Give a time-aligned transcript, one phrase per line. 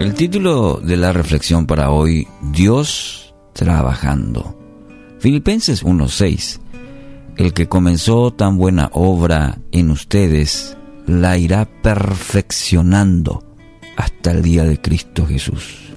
[0.00, 4.58] El título de la reflexión para hoy, Dios trabajando.
[5.20, 6.60] Filipenses 1.6.
[7.36, 10.76] El que comenzó tan buena obra en ustedes,
[11.06, 13.44] la irá perfeccionando
[13.96, 15.92] hasta el día de Cristo Jesús.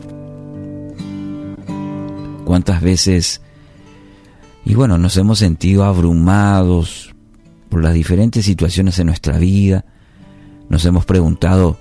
[2.45, 3.41] ¿Cuántas veces,
[4.64, 7.14] y bueno, nos hemos sentido abrumados
[7.68, 9.86] por las diferentes situaciones en nuestra vida?
[10.69, 11.77] Nos hemos preguntado,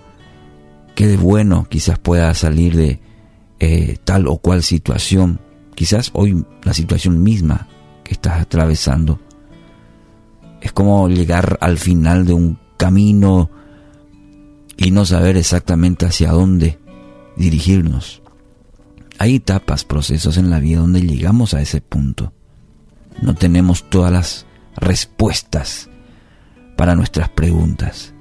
[0.97, 3.01] qué de bueno quizás pueda salir de
[3.61, 5.41] eh, tal o cual situación.
[5.77, 7.69] Quizás hoy la situación misma
[8.03, 9.21] que estás atravesando
[10.61, 13.51] es como llegar al final de un camino
[14.77, 16.79] y no saber exactamente hacia dónde
[17.37, 18.23] dirigirnos.
[19.19, 22.33] Hay etapas, procesos en la vida donde llegamos a ese punto.
[23.21, 25.91] No tenemos todas las respuestas
[26.77, 28.15] para nuestras preguntas.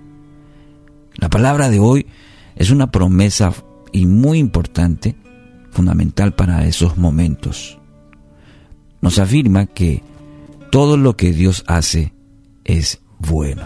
[1.15, 2.04] La palabra de hoy
[2.55, 3.53] es una promesa
[3.91, 5.15] y muy importante,
[5.71, 7.77] fundamental para esos momentos.
[9.01, 10.03] Nos afirma que
[10.71, 12.13] todo lo que Dios hace
[12.63, 13.63] es bueno.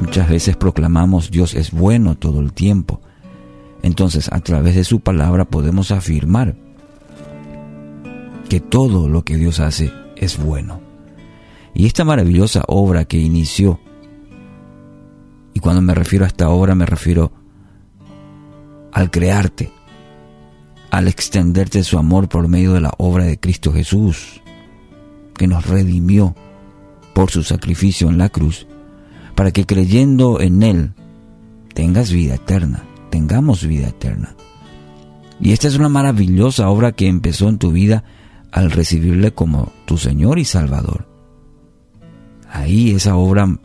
[0.00, 3.00] Muchas veces proclamamos Dios es bueno todo el tiempo.
[3.82, 6.56] Entonces, a través de su palabra podemos afirmar
[8.48, 10.80] que todo lo que Dios hace es bueno.
[11.74, 13.80] Y esta maravillosa obra que inició,
[15.54, 17.32] y cuando me refiero a esta obra me refiero
[18.92, 19.72] al crearte,
[20.90, 24.42] al extenderte su amor por medio de la obra de Cristo Jesús,
[25.34, 26.36] que nos redimió
[27.14, 28.66] por su sacrificio en la cruz,
[29.34, 30.92] para que creyendo en Él
[31.74, 34.36] tengas vida eterna, tengamos vida eterna.
[35.40, 38.04] Y esta es una maravillosa obra que empezó en tu vida
[38.52, 41.08] al recibirle como tu Señor y Salvador.
[42.50, 43.58] Ahí esa obra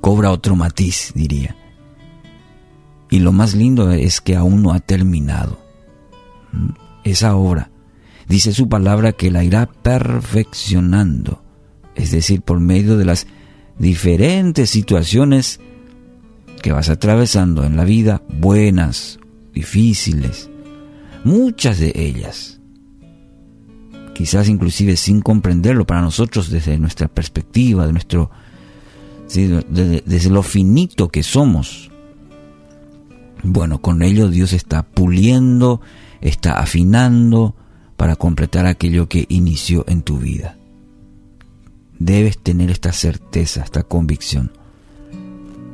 [0.00, 1.59] cobra otro matiz, diría.
[3.10, 5.58] Y lo más lindo es que aún no ha terminado.
[6.52, 6.70] ¿Mm?
[7.04, 7.70] Esa obra.
[8.28, 11.42] Dice su palabra que la irá perfeccionando.
[11.96, 13.26] Es decir, por medio de las
[13.78, 15.58] diferentes situaciones
[16.62, 19.18] que vas atravesando en la vida, buenas,
[19.52, 20.48] difíciles,
[21.24, 22.60] muchas de ellas.
[24.14, 28.30] Quizás inclusive sin comprenderlo para nosotros desde nuestra perspectiva, de nuestro,
[29.34, 31.89] desde lo finito que somos,
[33.42, 35.80] bueno, con ello Dios está puliendo,
[36.20, 37.54] está afinando
[37.96, 40.56] para completar aquello que inició en tu vida.
[41.98, 44.52] Debes tener esta certeza, esta convicción.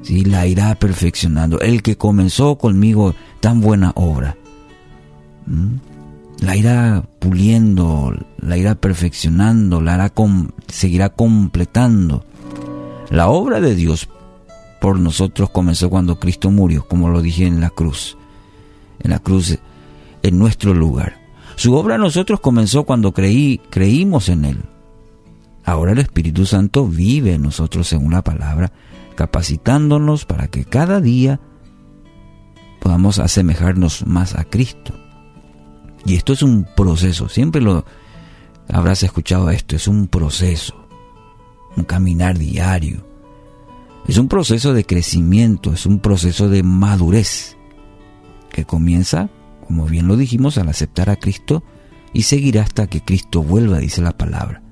[0.03, 0.25] ¿Sí?
[0.25, 1.61] La irá perfeccionando.
[1.61, 4.37] El que comenzó conmigo tan buena obra,
[6.41, 10.13] la irá puliendo, la irá perfeccionando, la hará
[10.69, 12.25] seguirá completando.
[13.11, 14.09] La obra de Dios
[14.87, 18.17] por nosotros comenzó cuando Cristo murió, como lo dije en la cruz,
[19.01, 19.59] en la cruz,
[20.23, 21.19] en nuestro lugar.
[21.57, 24.63] Su obra nosotros comenzó cuando creí, creímos en Él.
[25.65, 28.71] Ahora el Espíritu Santo vive en nosotros según la palabra,
[29.17, 31.41] capacitándonos para que cada día
[32.79, 34.95] podamos asemejarnos más a Cristo.
[36.05, 37.85] Y esto es un proceso, siempre lo
[38.69, 40.87] habrás escuchado esto, es un proceso,
[41.77, 43.06] un caminar diario
[44.09, 47.57] es un proceso de crecimiento, es un proceso de madurez
[48.51, 49.29] que comienza,
[49.67, 51.65] como bien lo dijimos, al aceptar a Cristo
[52.13, 54.63] y seguirá hasta que Cristo vuelva, dice la palabra.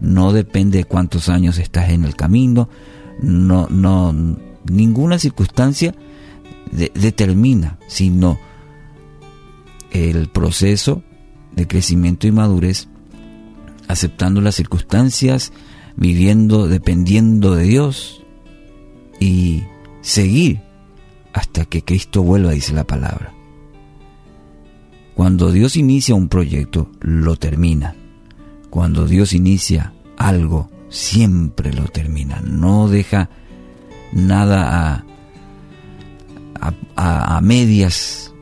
[0.00, 2.68] No depende de cuántos años estás en el camino,
[3.20, 4.12] no, no,
[4.64, 5.94] ninguna circunstancia
[6.72, 8.38] determina, sino
[9.92, 11.02] el proceso
[11.54, 12.88] de crecimiento y madurez,
[13.86, 15.52] aceptando las circunstancias,
[15.96, 18.23] viviendo, dependiendo de Dios,
[19.20, 19.64] y
[20.00, 20.60] seguir
[21.32, 23.32] hasta que Cristo vuelva, dice la palabra.
[25.14, 27.96] Cuando Dios inicia un proyecto, lo termina.
[28.70, 32.40] Cuando Dios inicia algo, siempre lo termina.
[32.40, 33.30] No deja
[34.12, 35.04] nada
[36.60, 38.32] a, a, medias.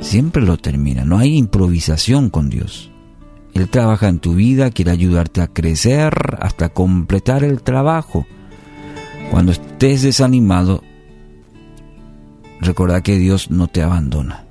[0.00, 1.04] Siempre lo termina.
[1.04, 2.90] No hay improvisación con Dios.
[3.54, 8.26] Él trabaja en tu vida, quiere ayudarte a crecer hasta completar el trabajo
[9.30, 10.82] cuando estés desanimado,
[12.60, 14.44] recuerda que Dios no te abandona.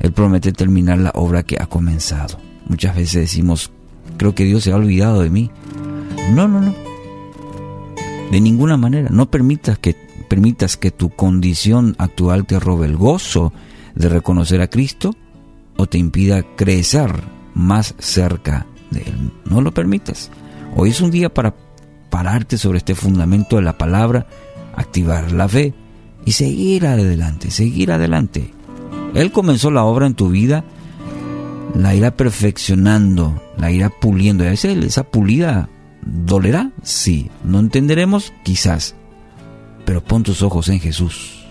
[0.00, 2.38] Él promete terminar la obra que ha comenzado.
[2.66, 3.70] Muchas veces decimos,
[4.16, 5.50] creo que Dios se ha olvidado de mí.
[6.34, 6.74] No, no, no.
[8.30, 9.08] De ninguna manera.
[9.10, 9.96] No permitas que,
[10.28, 13.52] permitas que tu condición actual te robe el gozo
[13.94, 15.14] de reconocer a Cristo
[15.76, 17.10] o te impida crecer
[17.54, 19.32] más cerca de Él.
[19.46, 20.30] No lo permitas.
[20.76, 21.54] Hoy es un día para
[22.18, 24.26] pararte sobre este fundamento de la palabra,
[24.74, 25.72] activar la fe
[26.24, 28.52] y seguir adelante, seguir adelante.
[29.14, 30.64] Él comenzó la obra en tu vida,
[31.76, 34.42] la irá perfeccionando, la irá puliendo.
[34.42, 35.68] A veces esa pulida
[36.04, 37.30] dolerá, sí.
[37.44, 38.96] No entenderemos, quizás.
[39.84, 41.46] Pero pon tus ojos en Jesús.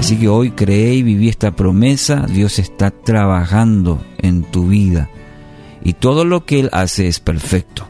[0.00, 5.08] Así que hoy creé y viví esta promesa, Dios está trabajando en tu vida
[5.82, 7.88] y todo lo que Él hace es perfecto.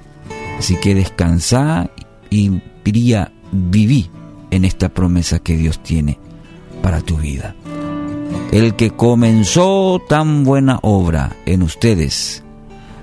[0.58, 1.90] Así que descansa
[2.30, 4.10] y diría, viví
[4.50, 6.18] en esta promesa que Dios tiene
[6.82, 7.54] para tu vida.
[8.52, 12.42] El que comenzó tan buena obra en ustedes,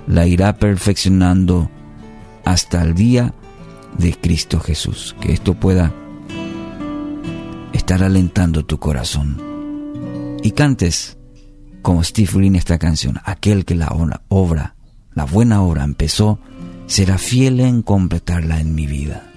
[0.06, 1.70] la irá perfeccionando
[2.44, 3.32] hasta el día
[3.98, 5.14] de Cristo Jesús.
[5.20, 5.92] Que esto pueda
[7.72, 9.40] estar alentando tu corazón.
[10.42, 11.16] Y cantes
[11.82, 13.88] como Steve Green esta canción, aquel que la
[14.28, 14.75] obra,
[15.16, 16.38] la buena obra empezó,
[16.86, 19.32] será fiel en completarla en mi vida.